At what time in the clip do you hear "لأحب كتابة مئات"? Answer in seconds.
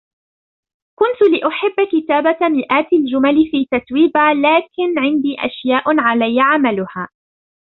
1.31-2.93